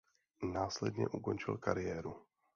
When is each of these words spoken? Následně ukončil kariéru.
Následně 0.53 1.07
ukončil 1.07 1.57
kariéru. 1.57 2.25